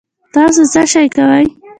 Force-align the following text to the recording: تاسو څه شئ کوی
تاسو 0.33 0.61
څه 0.73 0.81
شئ 0.91 1.07
کوی 1.15 1.45